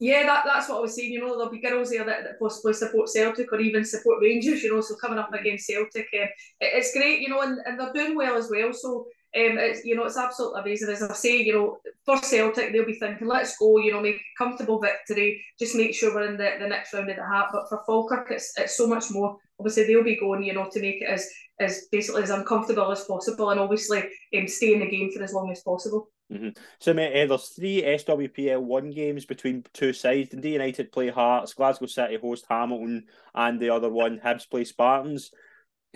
[0.00, 1.12] Yeah, that, that's what I was saying.
[1.12, 4.62] You know, there'll be girls there that, that possibly support Celtic or even support Rangers.
[4.62, 7.20] You know, so coming up against Celtic, um, it, it's great.
[7.20, 8.72] You know, and, and they're doing well as well.
[8.72, 10.88] So um, it's you know it's absolutely amazing.
[10.88, 13.78] As I say, you know, for Celtic they'll be thinking, let's go.
[13.78, 15.44] You know, make a comfortable victory.
[15.58, 17.48] Just make sure we're in the, the next round of the hat.
[17.52, 19.36] But for Falkirk, it's it's so much more.
[19.58, 20.42] Obviously, they'll be going.
[20.42, 21.28] You know, to make it as
[21.60, 24.02] as basically as uncomfortable as possible, and obviously
[24.34, 26.08] um, stay in the game for as long as possible.
[26.30, 26.50] Mm-hmm.
[26.78, 30.30] So, mate, uh, there's three SWPL one games between two sides.
[30.30, 35.32] Dundee United play Hearts, Glasgow City host Hamilton, and the other one, Hibs play Spartans.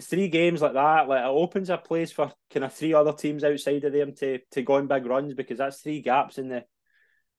[0.00, 3.44] Three games like that, like it opens a place for kind of three other teams
[3.44, 6.64] outside of them to to go on big runs because that's three gaps in the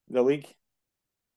[0.07, 0.47] the league.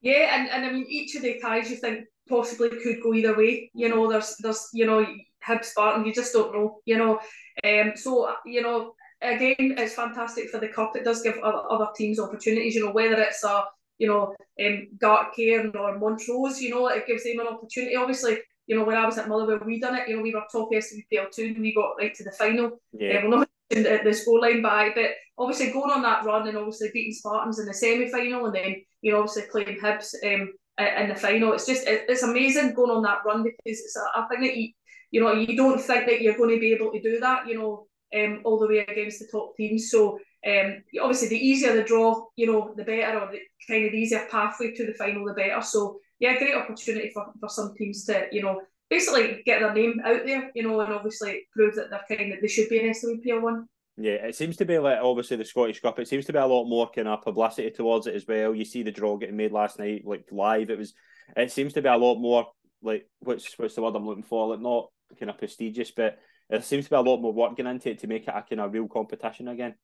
[0.00, 3.36] Yeah, and, and I mean each of the ties you think possibly could go either
[3.36, 3.68] way.
[3.74, 5.04] You know, there's there's you know
[5.44, 6.78] Hibs Spartan, you just don't know.
[6.84, 7.18] You know,
[7.64, 10.96] um, so you know again, it's fantastic for the cup.
[10.96, 12.74] It does give other, other teams opportunities.
[12.74, 13.64] You know, whether it's a
[13.98, 17.96] you know um, Gartcairn or Montrose, you know, it gives them an opportunity.
[17.96, 20.08] Obviously, you know, when I was at Motherwell, we done it.
[20.08, 22.80] You know, we were top SWPL two and we got right to the final.
[22.92, 23.18] Yeah.
[23.18, 26.56] Um, we're not in the, the scoreline by, but obviously going on that run and
[26.56, 30.52] obviously beating Spartans in the semi final and then you know obviously playing Hibs um,
[30.78, 31.52] in the final.
[31.52, 34.56] It's just it, it's amazing going on that run because it's a, a thing that
[34.56, 34.72] you
[35.10, 37.48] you know you don't think that you're going to be able to do that.
[37.48, 39.90] You know um, all the way against the top teams.
[39.90, 43.92] So um, obviously, the easier the draw, you know, the better, or the kind of
[43.92, 45.60] the easier pathway to the final, the better.
[45.62, 50.00] So yeah, great opportunity for, for some teams to, you know, basically get their name
[50.04, 52.92] out there, you know, and obviously prove that they're kind of they should be an
[52.94, 53.66] SWPL one.
[54.00, 55.98] Yeah, it seems to be like obviously the Scottish Cup.
[55.98, 58.54] It seems to be a lot more kind of publicity towards it as well.
[58.54, 60.70] You see the draw getting made last night, like live.
[60.70, 60.94] It was.
[61.36, 62.46] It seems to be a lot more
[62.80, 64.48] like what's what's the word I'm looking for?
[64.48, 66.18] Like not kind of prestigious, but
[66.48, 68.42] there seems to be a lot more work going into it to make it a
[68.42, 69.74] kind of real competition again.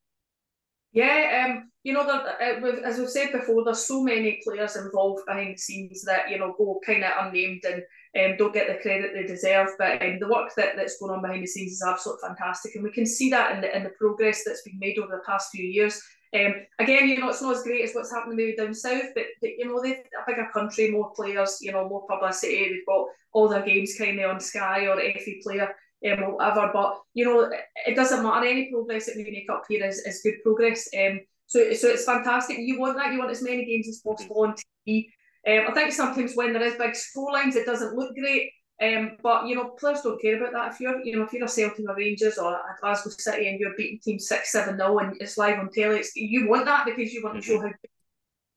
[0.95, 5.55] Yeah, um, you know, there, as we've said before, there's so many players involved behind
[5.55, 7.83] the scenes that you know go kind of unnamed and
[8.17, 9.71] um, don't get the credit they deserve.
[9.77, 12.83] But um, the work that, that's going on behind the scenes is absolutely fantastic, and
[12.85, 15.51] we can see that in the in the progress that's been made over the past
[15.51, 16.01] few years.
[16.33, 19.25] Um, again, you know, it's not as great as what's happening maybe down south, but,
[19.41, 22.69] but you know, they've a bigger country, more players, you know, more publicity.
[22.69, 25.75] They've got all their games kind of on Sky or FA Player
[26.11, 26.71] um, or whatever.
[26.73, 27.51] But you know,
[27.85, 28.45] it doesn't matter.
[28.45, 30.87] Any progress that we make up here is, is good progress.
[30.97, 32.57] Um, so so it's fantastic.
[32.59, 33.11] You want that.
[33.13, 34.55] You want as many games as possible on
[34.87, 35.07] TV.
[35.47, 38.51] Um, I think sometimes when there is big score lines, it doesn't look great.
[38.81, 40.73] Um, but you know, players don't care about that.
[40.73, 43.59] If you're, you know, if you're a Celtic or Rangers or a Glasgow City and
[43.59, 46.85] you're beating team six, seven, zero and it's live on telly, it's, you want that
[46.85, 47.67] because you want to show how.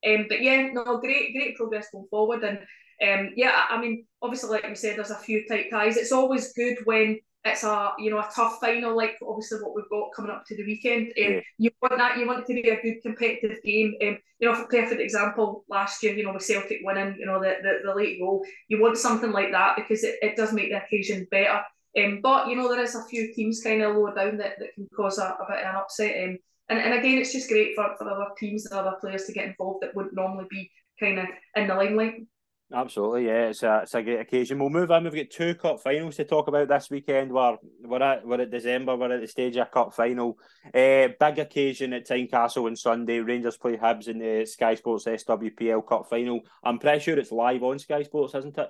[0.07, 2.59] Um, but yeah, no, great, great progress going forward, and
[3.03, 5.97] um, yeah, I mean, obviously, like we said, there's a few tight ties.
[5.97, 9.89] It's always good when it's a you know a tough final like obviously what we've
[9.91, 11.09] got coming up to the weekend.
[11.09, 11.41] Um, yeah.
[11.59, 13.95] You want that you want it to be a good competitive game.
[14.03, 17.41] Um, you know, for perfect example, last year you know with Celtic winning, you know
[17.41, 20.71] the, the, the late goal, you want something like that because it, it does make
[20.71, 21.63] the occasion better.
[21.97, 24.75] Um, but you know there is a few teams kind of lower down that, that
[24.75, 26.25] can cause a, a bit of an upset.
[26.25, 26.39] Um,
[26.71, 29.47] and, and again, it's just great for, for other teams and other players to get
[29.47, 32.27] involved that wouldn't normally be kind of in the limelight.
[32.71, 34.59] Absolutely, yeah, it's a it's a great occasion.
[34.59, 35.05] We'll move on.
[35.05, 37.33] We've got two cup finals to talk about this weekend.
[37.33, 38.95] We're we're at we're at December.
[38.95, 40.39] We're at the stage of a cup final.
[40.67, 43.21] Uh, big occasion at Tynecastle on Sunday.
[43.21, 46.41] Rangers play Hibs in the Sky Sports SWPL Cup final.
[46.63, 48.69] I'm pretty sure it's live on Sky Sports, isn't it?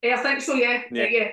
[0.00, 0.54] Yeah, I think so.
[0.54, 1.06] Yeah, yeah.
[1.10, 1.28] yeah.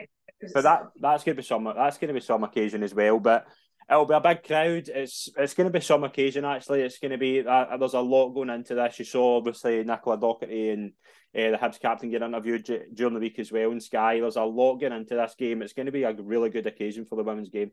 [0.56, 3.20] But that that's gonna be some that's gonna be some occasion as well.
[3.20, 3.46] But
[3.92, 4.90] it'll be a big crowd.
[4.90, 6.82] It's it's going to be some occasion actually.
[6.82, 9.00] It's going to be uh, there's a lot going into this.
[9.00, 10.94] You saw obviously Nicola Docherty and
[11.34, 14.20] the Hibs captain get interviewed during the week as well in Sky.
[14.20, 15.62] There's a lot getting into this game.
[15.62, 17.72] It's going to be a really good occasion for the women's game.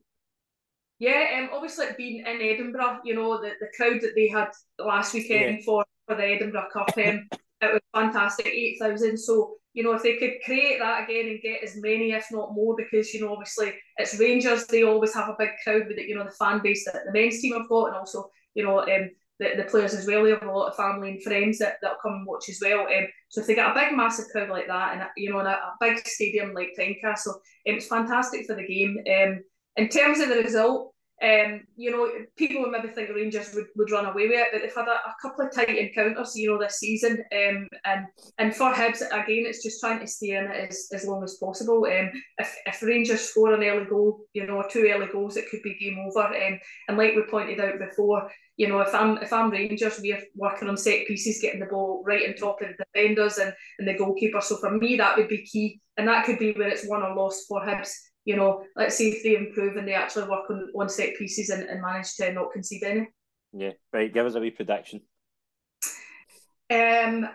[0.99, 5.15] Yeah, um, obviously being in Edinburgh, you know the, the crowd that they had last
[5.15, 5.65] weekend yeah.
[5.65, 7.29] for for the Edinburgh Cup, um,
[7.61, 9.17] it was fantastic, eight thousand.
[9.17, 12.53] So you know, if they could create that again and get as many, if not
[12.53, 16.09] more, because you know, obviously it's Rangers, they always have a big crowd with it,
[16.09, 18.81] you know, the fan base that the men's team have got, and also, you know,
[18.81, 20.25] um, the, the players as well.
[20.25, 22.81] They have a lot of family and friends that, that come and watch as well.
[22.81, 25.47] Um, so if they get a big, massive crowd like that, and you know, in
[25.47, 28.99] a, a big stadium like Tynecastle, um, it's fantastic for the game.
[28.99, 29.41] Um,
[29.77, 33.91] in terms of the result, um, you know, people would maybe think Rangers would, would
[33.91, 36.59] run away with it, but they've had a, a couple of tight encounters, you know,
[36.59, 37.25] this season.
[37.33, 38.07] Um, and
[38.39, 41.39] and for Hibs, again, it's just trying to stay in it as, as long as
[41.43, 41.85] possible.
[41.87, 45.51] Um, if, if Rangers score an early goal, you know, or two early goals, it
[45.51, 46.27] could be game over.
[46.27, 50.23] Um, and like we pointed out before, you know, if I'm if I'm Rangers, we're
[50.37, 53.89] working on set pieces, getting the ball right on top of the defenders and, and
[53.89, 54.41] the goalkeeper.
[54.41, 57.17] So for me, that would be key, and that could be where it's won or
[57.17, 57.91] lost for Hibs
[58.29, 61.49] you know, let's see if they improve and they actually work on, on set pieces
[61.49, 63.09] and, and manage to not concede any.
[63.55, 64.13] Yeah, right.
[64.13, 65.01] Give us a wee prediction.
[66.71, 67.27] Um,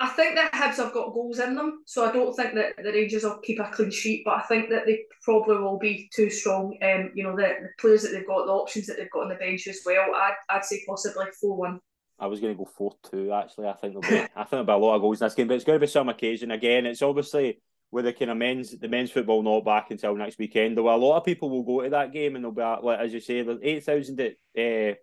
[0.00, 2.90] I think that Hibs have got goals in them, so I don't think that the
[2.90, 4.22] Rangers will keep a clean sheet.
[4.24, 6.76] But I think that they probably will be too strong.
[6.82, 9.28] Um, you know, the, the players that they've got, the options that they've got on
[9.28, 10.12] the bench as well.
[10.12, 11.78] I'd, I'd say possibly four one.
[12.18, 13.30] I was going to go four two.
[13.30, 15.34] Actually, I think there'll be I think there'll be a lot of goals in this
[15.34, 16.50] game, but it's going to be some occasion.
[16.50, 20.38] Again, it's obviously with the kind of men's the men's football not back until next
[20.38, 20.76] weekend.
[20.76, 23.12] Though a lot of people will go to that game and they'll be like, as
[23.12, 24.94] you say, there's eight thousand at uh,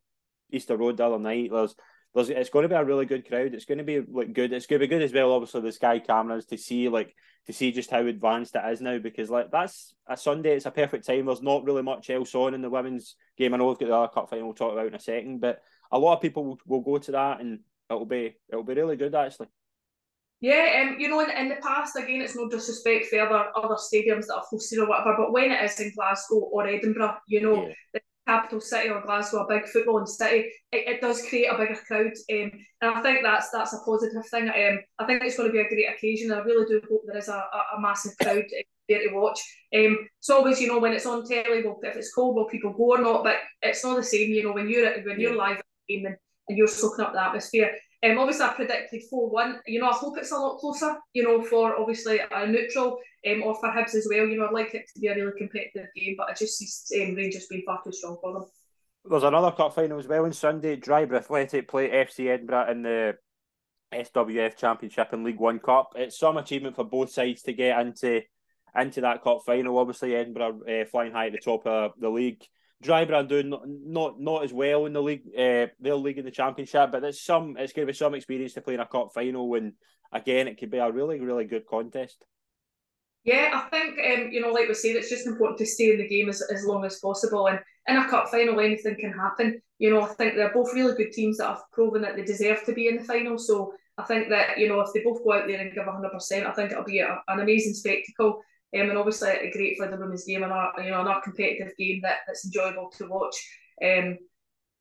[0.52, 1.50] Easter Road the other night.
[1.52, 1.76] There's
[2.14, 3.54] there's it's going to be a really good crowd.
[3.54, 4.54] It's going to be like good.
[4.54, 5.32] It's going to be good as well.
[5.32, 7.16] Obviously, the Sky cameras to see like
[7.48, 10.56] to see just how advanced it is now because like that's a Sunday.
[10.56, 11.26] It's a perfect time.
[11.26, 13.54] There's not really much else on in the women's game.
[13.54, 15.62] I know we've got the other cup final we'll talk about in a second, but
[15.92, 18.96] a lot of people will, will go to that and it'll be it'll be really
[18.96, 19.48] good actually.
[20.44, 23.76] Yeah, um, you know, in, in the past, again, it's no disrespect for other other
[23.76, 27.42] stadiums that are hosted or whatever, but when it is in Glasgow or Edinburgh, you
[27.42, 27.74] know, yeah.
[27.94, 31.80] the capital city or Glasgow, a big footballing city, it, it does create a bigger
[31.88, 32.52] crowd, um,
[32.82, 34.50] and I think that's that's a positive thing.
[34.50, 36.34] Um, I think it's going to be a great occasion.
[36.34, 38.44] I really do hope there is a, a, a massive crowd
[38.90, 39.40] there to watch.
[39.74, 42.74] Um, so always, you know, when it's on telly, well, if it's cold, will people
[42.74, 43.24] go or not?
[43.24, 46.18] But it's not the same, you know, when you're when you're live game and,
[46.50, 47.72] and you're soaking up the atmosphere.
[48.04, 49.60] Um, obviously, I predicted 4 1.
[49.66, 53.44] You know, I hope it's a lot closer, you know, for obviously a neutral um,
[53.44, 54.26] or for Hibs as well.
[54.28, 57.04] You know, I'd like it to be a really competitive game, but I just see
[57.04, 58.46] um, Rangers being far too strong for them.
[59.06, 60.76] There's another cup final as well on Sunday.
[60.76, 63.16] Dryburgh Athletic play FC Edinburgh in the
[63.94, 65.92] SWF Championship and League One Cup.
[65.96, 68.22] It's some achievement for both sides to get into
[68.76, 69.78] into that cup final.
[69.78, 72.44] Obviously, Edinburgh uh, flying high at the top of the league.
[72.84, 76.26] Dryburgh are doing not, not not as well in the league, uh, their league in
[76.26, 78.86] the championship, but it's some it's going to be some experience to play in a
[78.86, 79.74] cup final, and
[80.12, 82.24] again, it could be a really really good contest.
[83.24, 85.98] Yeah, I think um, you know, like we said, it's just important to stay in
[85.98, 87.48] the game as, as long as possible.
[87.48, 89.62] And in a cup final, anything can happen.
[89.80, 92.64] You know, I think they're both really good teams that have proven that they deserve
[92.66, 93.38] to be in the final.
[93.38, 96.12] So I think that you know, if they both go out there and give hundred
[96.12, 98.42] percent, I think it'll be a, an amazing spectacle.
[98.76, 101.74] Um, and obviously a great for the women's game and our, you know another competitive
[101.78, 103.36] game that, that's enjoyable to watch.
[103.84, 104.18] Um,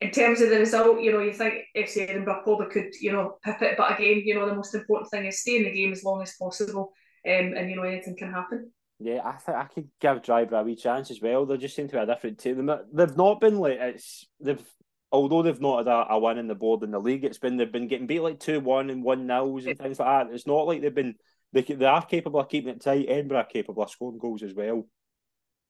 [0.00, 3.36] in terms of the result, you know, you think FC Edinburgh probably could, you know,
[3.44, 5.92] pip it, but again, you know, the most important thing is stay in the game
[5.92, 6.92] as long as possible,
[7.26, 8.72] um, and you know anything can happen.
[8.98, 11.44] Yeah, I think I could give Dryburgh a wee chance as well.
[11.44, 12.70] They just seem to be a different team.
[12.92, 14.62] They've not been like it's they've
[15.10, 17.24] although they've not had a, a win in the board in the league.
[17.24, 20.28] It's been they've been getting beat like two one and one nils and things like
[20.28, 20.34] that.
[20.34, 21.16] It's not like they've been
[21.52, 23.06] they, they are capable of keeping it tight.
[23.08, 24.86] Edinburgh are capable of scoring goals as well.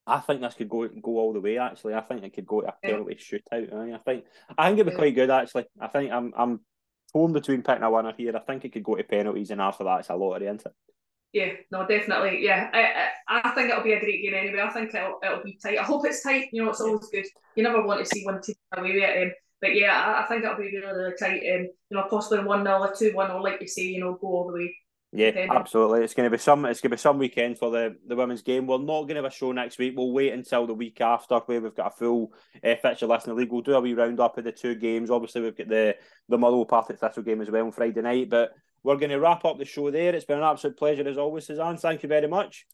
[0.06, 1.58] I think this could go go all the way.
[1.58, 3.72] Actually, I think it could go to a penalty shootout.
[3.72, 4.24] I think
[4.58, 5.30] I think it'd be quite good.
[5.30, 6.60] Actually, I think I'm I'm
[7.12, 8.36] torn between picking a winner here.
[8.36, 10.72] I think it could go to penalties, and after that, it's a lottery, isn't it?
[11.32, 12.44] Yeah, no, definitely.
[12.44, 14.60] Yeah, I, I, I think it'll be a great game anyway.
[14.60, 15.78] I think it'll, it'll be tight.
[15.78, 16.48] I hope it's tight.
[16.52, 17.24] You know, it's always good.
[17.56, 19.22] You never want to see one team away with it.
[19.22, 21.40] Um, but yeah, I, I, think it'll be really, really tight.
[21.54, 24.18] Um, you know, possibly one 0 or two one, or like you say, you know,
[24.20, 24.76] go all the way.
[25.14, 26.04] Yeah, absolutely.
[26.04, 26.64] It's going to be some.
[26.64, 28.66] It's going to be some weekend for the, the women's game.
[28.66, 29.92] We're not going to have a show next week.
[29.94, 32.32] We'll wait until the week after, where we've got a full
[32.64, 33.52] uh, fixture list in the league.
[33.52, 35.10] We'll do a wee round up of the two games.
[35.10, 35.96] Obviously, we've got the
[36.30, 38.30] the Motherwell Partick Thistle game as well on Friday night.
[38.30, 40.14] But we're going to wrap up the show there.
[40.14, 41.76] It's been an absolute pleasure as always, Suzanne.
[41.76, 42.66] Thank you very much.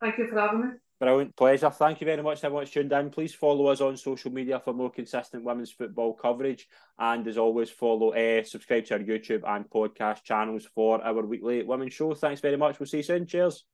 [0.00, 0.68] Thank you for having me.
[1.00, 1.70] Brilliant pleasure.
[1.70, 3.08] Thank you very much everyone tuned in.
[3.08, 6.68] Please follow us on social media for more consistent women's football coverage.
[6.98, 11.62] And as always, follow, uh, subscribe to our YouTube and podcast channels for our weekly
[11.62, 12.12] women's show.
[12.12, 12.78] Thanks very much.
[12.78, 13.26] We'll see you soon.
[13.26, 13.64] Cheers.